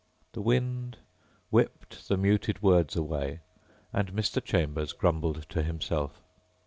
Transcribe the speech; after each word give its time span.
The 0.31 0.41
wind 0.41 0.97
whipped 1.51 2.07
the 2.09 2.17
muted 2.17 2.63
words 2.63 2.95
away 2.95 3.41
and 3.93 4.13
Mr. 4.13 4.43
Chambers 4.43 4.93
grumbled 4.93 5.47
to 5.49 5.61
himself. 5.61 6.23